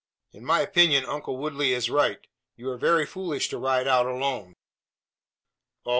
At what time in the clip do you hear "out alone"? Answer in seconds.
3.87-4.55